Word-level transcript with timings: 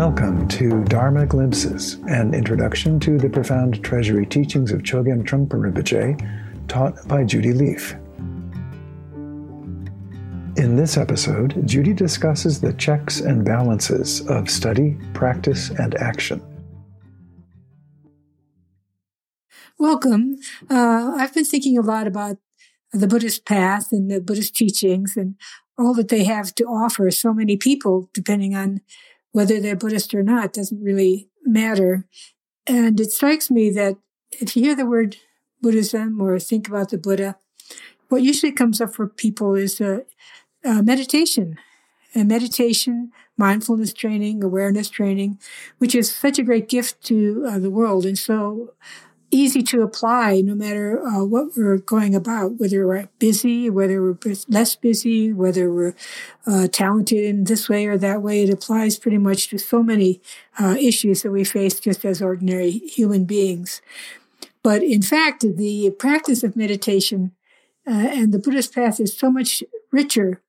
Welcome 0.00 0.48
to 0.48 0.82
Dharma 0.84 1.26
Glimpses, 1.26 1.98
an 2.08 2.32
introduction 2.32 2.98
to 3.00 3.18
the 3.18 3.28
profound 3.28 3.84
treasury 3.84 4.24
teachings 4.24 4.72
of 4.72 4.80
Chogyam 4.80 5.22
Trungpa 5.24 5.60
Rinpoche, 5.60 6.68
taught 6.68 7.06
by 7.06 7.22
Judy 7.22 7.52
Leaf. 7.52 7.94
In 10.56 10.76
this 10.76 10.96
episode, 10.96 11.68
Judy 11.68 11.92
discusses 11.92 12.62
the 12.62 12.72
checks 12.72 13.20
and 13.20 13.44
balances 13.44 14.26
of 14.26 14.48
study, 14.48 14.96
practice, 15.12 15.68
and 15.68 15.94
action. 15.96 16.40
Welcome. 19.78 20.38
Uh, 20.70 21.12
I've 21.18 21.34
been 21.34 21.44
thinking 21.44 21.76
a 21.76 21.82
lot 21.82 22.06
about 22.06 22.38
the 22.94 23.06
Buddhist 23.06 23.44
path 23.44 23.92
and 23.92 24.10
the 24.10 24.22
Buddhist 24.22 24.56
teachings 24.56 25.18
and 25.18 25.34
all 25.76 25.92
that 25.92 26.08
they 26.08 26.24
have 26.24 26.54
to 26.54 26.64
offer 26.64 27.10
so 27.10 27.34
many 27.34 27.58
people, 27.58 28.08
depending 28.14 28.54
on 28.54 28.80
whether 29.32 29.60
they're 29.60 29.76
Buddhist 29.76 30.14
or 30.14 30.22
not, 30.22 30.52
doesn't 30.52 30.82
really 30.82 31.28
matter. 31.44 32.06
And 32.66 33.00
it 33.00 33.12
strikes 33.12 33.50
me 33.50 33.70
that 33.70 33.96
if 34.32 34.56
you 34.56 34.62
hear 34.62 34.74
the 34.74 34.86
word 34.86 35.16
Buddhism 35.60 36.20
or 36.20 36.38
think 36.38 36.68
about 36.68 36.90
the 36.90 36.98
Buddha, 36.98 37.36
what 38.08 38.22
usually 38.22 38.52
comes 38.52 38.80
up 38.80 38.94
for 38.94 39.06
people 39.06 39.54
is 39.54 39.80
uh, 39.80 40.00
uh, 40.64 40.82
meditation. 40.82 41.58
And 42.12 42.26
meditation, 42.26 43.12
mindfulness 43.36 43.92
training, 43.92 44.42
awareness 44.42 44.90
training, 44.90 45.38
which 45.78 45.94
is 45.94 46.12
such 46.12 46.40
a 46.40 46.42
great 46.42 46.68
gift 46.68 47.04
to 47.04 47.46
uh, 47.48 47.58
the 47.60 47.70
world. 47.70 48.04
And 48.04 48.18
so 48.18 48.74
easy 49.30 49.62
to 49.62 49.82
apply 49.82 50.40
no 50.40 50.54
matter 50.54 51.00
uh, 51.06 51.24
what 51.24 51.56
we're 51.56 51.78
going 51.78 52.14
about, 52.14 52.58
whether 52.58 52.86
we're 52.86 53.08
busy, 53.18 53.70
whether 53.70 54.02
we're 54.02 54.18
less 54.48 54.74
busy, 54.74 55.32
whether 55.32 55.72
we're 55.72 55.94
uh, 56.46 56.68
talented 56.68 57.24
in 57.24 57.44
this 57.44 57.68
way 57.68 57.86
or 57.86 57.96
that 57.98 58.22
way. 58.22 58.42
It 58.42 58.52
applies 58.52 58.98
pretty 58.98 59.18
much 59.18 59.48
to 59.48 59.58
so 59.58 59.82
many 59.82 60.20
uh, 60.58 60.76
issues 60.78 61.22
that 61.22 61.30
we 61.30 61.44
face 61.44 61.80
just 61.80 62.04
as 62.04 62.20
ordinary 62.20 62.70
human 62.70 63.24
beings. 63.24 63.82
But 64.62 64.82
in 64.82 65.02
fact, 65.02 65.42
the 65.42 65.90
practice 65.98 66.42
of 66.42 66.56
meditation 66.56 67.32
uh, 67.86 67.92
and 67.92 68.32
the 68.32 68.38
Buddhist 68.38 68.74
path 68.74 69.00
is 69.00 69.16
so 69.16 69.30
much 69.30 69.62
richer 69.90 70.42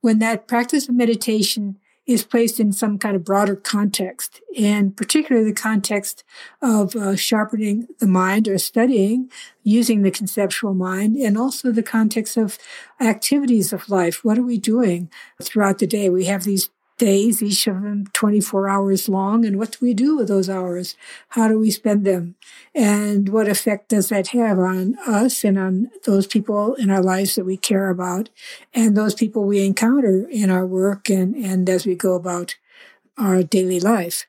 when 0.00 0.20
that 0.20 0.46
practice 0.46 0.88
of 0.88 0.94
meditation 0.94 1.78
is 2.08 2.24
placed 2.24 2.58
in 2.58 2.72
some 2.72 2.98
kind 2.98 3.14
of 3.14 3.22
broader 3.22 3.54
context, 3.54 4.40
and 4.56 4.96
particularly 4.96 5.46
the 5.46 5.54
context 5.54 6.24
of 6.62 6.96
uh, 6.96 7.14
sharpening 7.14 7.86
the 7.98 8.06
mind 8.06 8.48
or 8.48 8.56
studying 8.56 9.30
using 9.62 10.00
the 10.00 10.10
conceptual 10.10 10.72
mind, 10.72 11.16
and 11.16 11.36
also 11.36 11.70
the 11.70 11.82
context 11.82 12.38
of 12.38 12.58
activities 12.98 13.74
of 13.74 13.90
life. 13.90 14.24
What 14.24 14.38
are 14.38 14.42
we 14.42 14.56
doing 14.56 15.10
throughout 15.42 15.78
the 15.78 15.86
day? 15.86 16.08
We 16.08 16.24
have 16.24 16.44
these 16.44 16.70
days, 16.98 17.42
each 17.42 17.66
of 17.66 17.82
them 17.82 18.06
24 18.12 18.68
hours 18.68 19.08
long. 19.08 19.44
And 19.44 19.58
what 19.58 19.72
do 19.72 19.78
we 19.80 19.94
do 19.94 20.16
with 20.16 20.28
those 20.28 20.50
hours? 20.50 20.96
How 21.30 21.48
do 21.48 21.58
we 21.58 21.70
spend 21.70 22.04
them? 22.04 22.34
And 22.74 23.28
what 23.30 23.48
effect 23.48 23.88
does 23.88 24.08
that 24.08 24.28
have 24.28 24.58
on 24.58 24.96
us 25.06 25.44
and 25.44 25.58
on 25.58 25.90
those 26.04 26.26
people 26.26 26.74
in 26.74 26.90
our 26.90 27.02
lives 27.02 27.34
that 27.36 27.44
we 27.46 27.56
care 27.56 27.90
about 27.90 28.30
and 28.74 28.96
those 28.96 29.14
people 29.14 29.44
we 29.44 29.64
encounter 29.64 30.28
in 30.28 30.50
our 30.50 30.66
work 30.66 31.08
and, 31.08 31.34
and 31.34 31.68
as 31.68 31.86
we 31.86 31.94
go 31.94 32.14
about 32.14 32.56
our 33.16 33.42
daily 33.42 33.80
life? 33.80 34.26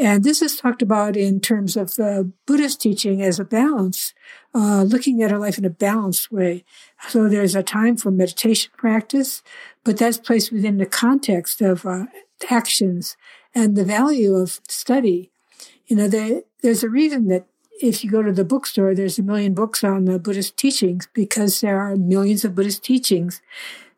And 0.00 0.24
this 0.24 0.40
is 0.40 0.56
talked 0.56 0.80
about 0.80 1.14
in 1.14 1.40
terms 1.40 1.76
of 1.76 1.96
the 1.96 2.32
Buddhist 2.46 2.80
teaching 2.80 3.20
as 3.20 3.38
a 3.38 3.44
balance, 3.44 4.14
uh, 4.54 4.82
looking 4.82 5.22
at 5.22 5.30
our 5.30 5.38
life 5.38 5.58
in 5.58 5.66
a 5.66 5.70
balanced 5.70 6.32
way. 6.32 6.64
So 7.08 7.28
there's 7.28 7.54
a 7.54 7.62
time 7.62 7.98
for 7.98 8.10
meditation 8.10 8.72
practice, 8.78 9.42
but 9.84 9.98
that's 9.98 10.16
placed 10.16 10.52
within 10.52 10.78
the 10.78 10.86
context 10.86 11.60
of 11.60 11.84
uh, 11.84 12.06
actions 12.48 13.18
and 13.54 13.76
the 13.76 13.84
value 13.84 14.36
of 14.36 14.60
study. 14.68 15.32
You 15.84 15.96
know, 15.96 16.08
they, 16.08 16.44
there's 16.62 16.82
a 16.82 16.88
reason 16.88 17.28
that 17.28 17.44
if 17.82 18.02
you 18.02 18.10
go 18.10 18.22
to 18.22 18.32
the 18.32 18.44
bookstore, 18.44 18.94
there's 18.94 19.18
a 19.18 19.22
million 19.22 19.52
books 19.52 19.84
on 19.84 20.06
the 20.06 20.18
Buddhist 20.18 20.56
teachings 20.56 21.08
because 21.12 21.60
there 21.60 21.78
are 21.78 21.94
millions 21.94 22.42
of 22.42 22.54
Buddhist 22.54 22.82
teachings. 22.82 23.42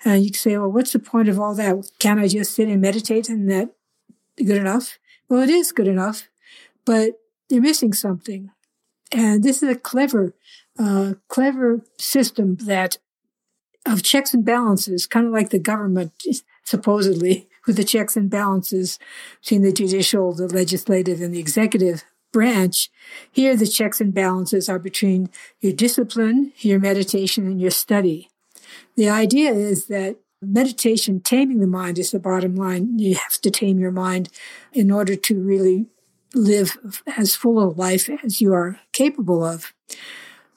And 0.04 0.24
you 0.24 0.32
can 0.32 0.38
say, 0.40 0.58
well, 0.58 0.72
what's 0.72 0.94
the 0.94 0.98
point 0.98 1.28
of 1.28 1.38
all 1.38 1.54
that? 1.54 1.88
Can 2.00 2.18
I 2.18 2.26
just 2.26 2.56
sit 2.56 2.66
and 2.66 2.80
meditate 2.80 3.28
and 3.28 3.48
that 3.52 3.70
good 4.36 4.56
enough? 4.56 4.98
Well, 5.32 5.40
it 5.40 5.48
is 5.48 5.72
good 5.72 5.88
enough, 5.88 6.28
but 6.84 7.18
they're 7.48 7.58
missing 7.58 7.94
something. 7.94 8.50
And 9.10 9.42
this 9.42 9.62
is 9.62 9.70
a 9.70 9.74
clever, 9.74 10.34
uh, 10.78 11.14
clever 11.28 11.80
system 11.98 12.56
that 12.66 12.98
of 13.86 14.02
checks 14.02 14.34
and 14.34 14.44
balances, 14.44 15.06
kind 15.06 15.24
of 15.24 15.32
like 15.32 15.48
the 15.48 15.58
government, 15.58 16.12
supposedly, 16.64 17.48
with 17.66 17.76
the 17.76 17.82
checks 17.82 18.14
and 18.14 18.28
balances 18.28 18.98
between 19.40 19.62
the 19.62 19.72
judicial, 19.72 20.34
the 20.34 20.48
legislative, 20.48 21.22
and 21.22 21.32
the 21.32 21.40
executive 21.40 22.04
branch. 22.30 22.90
Here, 23.30 23.56
the 23.56 23.66
checks 23.66 24.02
and 24.02 24.12
balances 24.12 24.68
are 24.68 24.78
between 24.78 25.30
your 25.60 25.72
discipline, 25.72 26.52
your 26.58 26.78
meditation, 26.78 27.46
and 27.46 27.58
your 27.58 27.70
study. 27.70 28.28
The 28.96 29.08
idea 29.08 29.52
is 29.54 29.86
that 29.86 30.18
meditation, 30.42 31.20
taming 31.20 31.60
the 31.60 31.66
mind 31.66 31.98
is 31.98 32.10
the 32.10 32.18
bottom 32.18 32.54
line. 32.54 32.98
You 32.98 33.14
have 33.14 33.40
to 33.42 33.50
tame 33.50 33.78
your 33.78 33.90
mind 33.90 34.28
in 34.72 34.90
order 34.90 35.16
to 35.16 35.40
really 35.40 35.86
live 36.34 36.76
as 37.16 37.36
full 37.36 37.62
a 37.62 37.68
life 37.70 38.08
as 38.24 38.40
you 38.40 38.52
are 38.52 38.80
capable 38.92 39.44
of. 39.44 39.72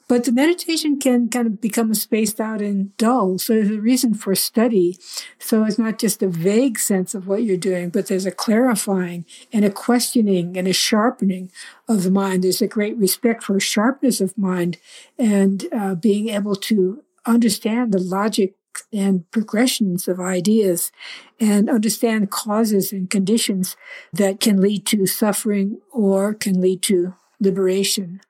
But 0.08 0.26
the 0.26 0.32
meditation 0.32 1.00
can 1.00 1.30
kind 1.30 1.48
of 1.48 1.60
become 1.60 1.92
spaced 1.96 2.40
out 2.40 2.62
and 2.62 2.96
dull. 2.98 3.40
So 3.40 3.54
there's 3.54 3.72
a 3.72 3.82
reason 3.82 4.14
for 4.14 4.36
study. 4.36 5.00
So 5.40 5.64
it's 5.64 5.80
not 5.80 5.98
just 5.98 6.22
a 6.22 6.28
vague 6.28 6.78
sense 6.78 7.16
of 7.16 7.28
what 7.28 7.44
you're 7.44 7.58
doing, 7.58 7.90
but 7.90 8.06
there's 8.06 8.28
a 8.28 8.32
clarifying 8.32 9.26
and 9.52 9.66
a 9.66 9.72
questioning 9.72 10.58
and 10.58 10.68
a 10.68 10.74
sharpening 10.74 11.52
of 11.88 12.04
the 12.04 12.12
mind. 12.12 12.44
There's 12.44 12.62
a 12.62 12.68
great 12.68 12.96
respect 12.98 13.44
for 13.44 13.60
sharpness 13.60 14.22
of 14.22 14.38
mind 14.38 14.78
and 15.18 15.66
uh, 15.74 15.96
being 15.96 16.30
able 16.30 16.56
to 16.56 17.04
understand 17.26 17.92
the 17.92 18.00
logic 18.00 18.54
and 18.94 19.30
progressions 19.32 20.08
of 20.08 20.20
ideas 20.20 20.92
and 21.40 21.70
understand 21.70 22.32
causes 22.32 22.92
and 22.92 23.10
conditions 23.10 23.76
that 24.14 24.40
can 24.40 24.62
lead 24.62 24.86
to 24.88 25.06
suffering 25.06 25.80
or 25.92 26.34
can 26.34 26.62
lead 26.62 26.82
to 26.84 27.14
liberation. 27.40 28.22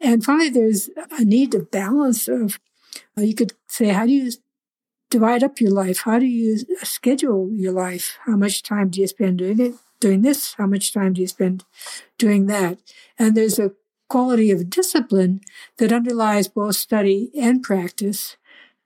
And 0.00 0.24
finally, 0.24 0.50
there's 0.50 0.90
a 1.18 1.24
need 1.24 1.54
of 1.54 1.70
balance 1.70 2.28
of, 2.28 2.58
uh, 3.16 3.22
you 3.22 3.34
could 3.34 3.52
say, 3.68 3.88
how 3.88 4.06
do 4.06 4.12
you 4.12 4.32
divide 5.10 5.42
up 5.42 5.60
your 5.60 5.70
life? 5.70 6.00
How 6.00 6.18
do 6.18 6.26
you 6.26 6.58
schedule 6.82 7.50
your 7.52 7.72
life? 7.72 8.18
How 8.24 8.36
much 8.36 8.62
time 8.62 8.90
do 8.90 9.00
you 9.00 9.06
spend 9.06 9.38
doing 9.38 9.60
it, 9.60 9.74
doing 10.00 10.22
this? 10.22 10.54
How 10.54 10.66
much 10.66 10.92
time 10.92 11.14
do 11.14 11.20
you 11.20 11.26
spend 11.26 11.64
doing 12.18 12.46
that? 12.46 12.78
And 13.18 13.34
there's 13.34 13.58
a 13.58 13.72
quality 14.08 14.50
of 14.50 14.70
discipline 14.70 15.40
that 15.78 15.92
underlies 15.92 16.48
both 16.48 16.76
study 16.76 17.30
and 17.38 17.62
practice 17.62 18.36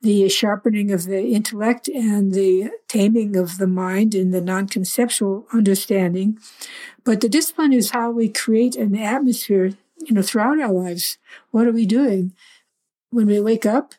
the 0.03 0.29
sharpening 0.29 0.91
of 0.91 1.05
the 1.05 1.35
intellect 1.35 1.89
and 1.89 2.33
the 2.33 2.71
taming 2.89 3.37
of 3.37 3.59
the 3.59 3.67
mind 3.67 4.15
and 4.15 4.33
the 4.33 4.41
non 4.41 4.67
conceptual 4.67 5.47
understanding. 5.53 6.39
But 7.05 7.21
the 7.21 7.29
discipline 7.29 7.73
is 7.73 7.91
how 7.91 8.11
we 8.11 8.29
create 8.29 8.77
an 8.77 8.97
atmosphere, 8.97 9.73
you 9.99 10.15
know, 10.15 10.23
throughout 10.23 10.61
our 10.61 10.73
lives. 10.73 11.19
What 11.51 11.67
are 11.67 11.73
we 11.73 11.87
doing? 11.87 12.33
When 13.11 13.27
we 13.27 13.41
wake 13.41 13.67
up, 13.67 13.95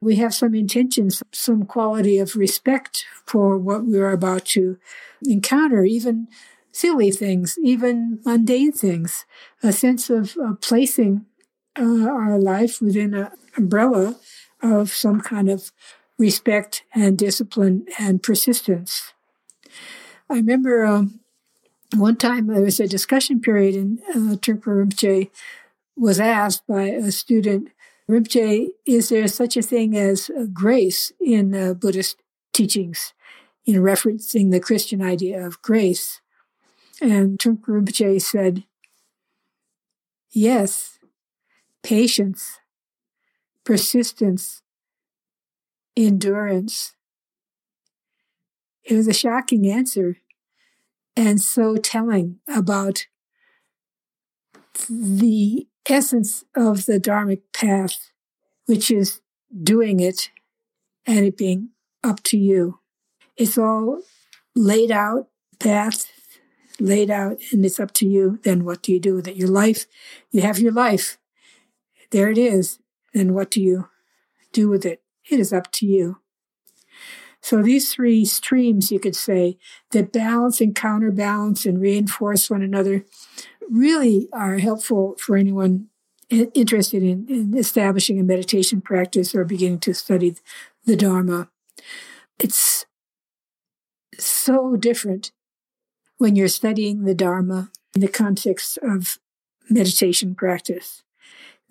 we 0.00 0.16
have 0.16 0.34
some 0.34 0.54
intentions, 0.54 1.22
some 1.32 1.64
quality 1.64 2.18
of 2.18 2.34
respect 2.34 3.04
for 3.26 3.56
what 3.56 3.84
we're 3.84 4.10
about 4.10 4.46
to 4.46 4.78
encounter, 5.24 5.84
even 5.84 6.28
silly 6.72 7.10
things, 7.10 7.56
even 7.62 8.20
mundane 8.24 8.72
things, 8.72 9.26
a 9.62 9.72
sense 9.72 10.10
of 10.10 10.36
uh, 10.38 10.54
placing 10.60 11.26
uh, 11.78 12.08
our 12.08 12.38
life 12.38 12.80
within 12.80 13.14
an 13.14 13.28
umbrella 13.56 14.16
of 14.62 14.90
some 14.90 15.20
kind 15.20 15.50
of 15.50 15.72
respect 16.18 16.84
and 16.94 17.18
discipline 17.18 17.86
and 17.98 18.22
persistence. 18.22 19.12
I 20.30 20.36
remember 20.36 20.84
um, 20.84 21.20
one 21.94 22.16
time 22.16 22.46
there 22.46 22.62
was 22.62 22.80
a 22.80 22.86
discussion 22.86 23.40
period, 23.40 23.74
and 23.74 24.00
uh, 24.10 24.36
Trungpa 24.36 24.64
Rinpoche 24.64 25.30
was 25.96 26.20
asked 26.20 26.66
by 26.66 26.84
a 26.84 27.10
student, 27.10 27.68
Rinpoche, 28.08 28.68
is 28.86 29.08
there 29.08 29.28
such 29.28 29.56
a 29.56 29.62
thing 29.62 29.96
as 29.96 30.30
grace 30.52 31.12
in 31.20 31.54
uh, 31.54 31.74
Buddhist 31.74 32.16
teachings? 32.52 33.12
In 33.64 33.76
referencing 33.76 34.50
the 34.50 34.58
Christian 34.58 35.00
idea 35.00 35.46
of 35.46 35.62
grace. 35.62 36.20
And 37.00 37.38
Trungpa 37.38 37.68
Rinpoche 37.68 38.20
said, 38.20 38.64
yes, 40.30 40.98
patience, 41.82 42.58
persistence, 43.64 44.62
endurance. 45.96 46.94
It 48.84 48.94
was 48.94 49.06
a 49.06 49.12
shocking 49.12 49.70
answer 49.70 50.18
and 51.16 51.40
so 51.40 51.76
telling 51.76 52.38
about 52.48 53.06
the 54.88 55.66
essence 55.88 56.44
of 56.56 56.86
the 56.86 56.98
Dharmic 56.98 57.42
path, 57.52 58.10
which 58.66 58.90
is 58.90 59.20
doing 59.62 60.00
it 60.00 60.30
and 61.06 61.24
it 61.24 61.36
being 61.36 61.70
up 62.02 62.22
to 62.24 62.38
you. 62.38 62.80
It's 63.36 63.58
all 63.58 64.02
laid 64.54 64.90
out 64.90 65.28
path, 65.58 66.10
laid 66.80 67.10
out 67.10 67.38
and 67.52 67.64
it's 67.64 67.80
up 67.80 67.92
to 67.94 68.06
you. 68.06 68.38
Then 68.42 68.64
what 68.64 68.82
do 68.82 68.92
you 68.92 69.00
do 69.00 69.14
with 69.14 69.28
it? 69.28 69.36
Your 69.36 69.48
life, 69.48 69.86
you 70.30 70.42
have 70.42 70.58
your 70.58 70.72
life. 70.72 71.18
There 72.10 72.30
it 72.30 72.38
is. 72.38 72.78
Then 73.12 73.34
what 73.34 73.50
do 73.50 73.62
you 73.62 73.88
do 74.52 74.68
with 74.68 74.84
it? 74.84 75.02
It 75.30 75.38
is 75.38 75.52
up 75.52 75.70
to 75.72 75.86
you. 75.86 76.18
So 77.40 77.60
these 77.60 77.92
three 77.92 78.24
streams, 78.24 78.92
you 78.92 79.00
could 79.00 79.16
say, 79.16 79.58
that 79.90 80.12
balance 80.12 80.60
and 80.60 80.74
counterbalance 80.74 81.66
and 81.66 81.80
reinforce 81.80 82.48
one 82.48 82.62
another 82.62 83.04
really 83.68 84.28
are 84.32 84.58
helpful 84.58 85.16
for 85.18 85.36
anyone 85.36 85.88
interested 86.30 87.02
in, 87.02 87.26
in 87.28 87.56
establishing 87.56 88.18
a 88.18 88.22
meditation 88.22 88.80
practice 88.80 89.34
or 89.34 89.44
beginning 89.44 89.80
to 89.80 89.92
study 89.92 90.36
the 90.86 90.96
Dharma. 90.96 91.48
It's 92.38 92.86
so 94.18 94.76
different 94.76 95.32
when 96.18 96.36
you're 96.36 96.48
studying 96.48 97.04
the 97.04 97.14
Dharma 97.14 97.70
in 97.94 98.00
the 98.00 98.08
context 98.08 98.78
of 98.82 99.18
meditation 99.68 100.34
practice 100.34 101.02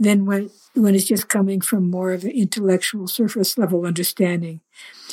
than 0.02 0.26
when, 0.26 0.50
when 0.74 0.96
it's 0.96 1.06
just 1.06 1.30
coming 1.30 1.62
from 1.62 1.88
more 1.88 2.12
of 2.12 2.24
an 2.24 2.32
intellectual 2.32 3.06
surface 3.06 3.56
level 3.56 3.86
understanding. 3.86 4.60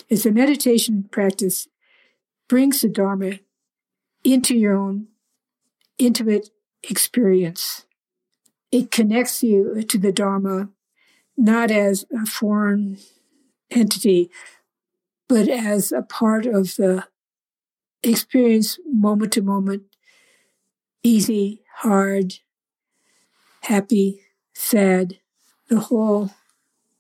It's 0.08 0.24
a 0.24 0.32
meditation 0.32 1.06
practice 1.10 1.68
brings 2.48 2.80
the 2.80 2.88
Dharma 2.88 3.40
into 4.24 4.56
your 4.56 4.74
own 4.74 5.08
intimate 5.98 6.48
experience. 6.82 7.84
It 8.72 8.90
connects 8.90 9.42
you 9.42 9.82
to 9.82 9.98
the 9.98 10.10
Dharma 10.10 10.70
not 11.36 11.70
as 11.70 12.06
a 12.10 12.24
foreign 12.24 12.96
entity, 13.70 14.30
but 15.28 15.50
as 15.50 15.92
a 15.92 16.00
part 16.00 16.46
of 16.46 16.76
the 16.76 17.04
experience 18.02 18.78
moment 18.90 19.34
to 19.34 19.42
moment, 19.42 19.82
easy, 21.02 21.62
hard, 21.80 22.36
happy, 23.60 24.22
sad, 24.58 25.18
the 25.68 25.80
whole 25.80 26.30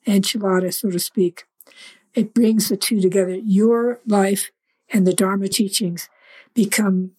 enchilada, 0.06 0.72
so 0.72 0.90
to 0.90 0.98
speak. 0.98 1.44
It 2.14 2.32
brings 2.32 2.68
the 2.68 2.76
two 2.76 3.00
together. 3.00 3.34
Your 3.34 4.00
life 4.06 4.50
and 4.90 5.06
the 5.06 5.12
Dharma 5.12 5.48
teachings 5.48 6.08
become 6.54 7.12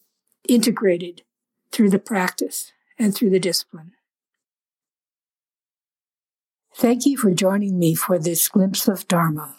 integrated 0.47 1.23
through 1.71 1.89
the 1.89 1.99
practice 1.99 2.71
and 2.97 3.13
through 3.13 3.29
the 3.29 3.39
discipline. 3.39 3.91
Thank 6.73 7.05
you 7.05 7.17
for 7.17 7.31
joining 7.31 7.77
me 7.77 7.93
for 7.93 8.17
this 8.17 8.47
glimpse 8.47 8.87
of 8.87 9.07
Dharma. 9.07 9.58